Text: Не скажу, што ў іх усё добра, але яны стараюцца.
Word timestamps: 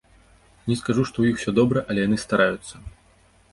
Не 0.71 0.77
скажу, 0.79 1.03
што 1.09 1.13
ў 1.19 1.29
іх 1.35 1.37
усё 1.41 1.51
добра, 1.59 1.79
але 1.91 1.99
яны 2.09 2.17
стараюцца. 2.25 2.75